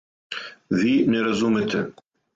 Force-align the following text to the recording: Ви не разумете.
Ви 0.69 1.05
не 1.13 1.23
разумете. 1.27 1.85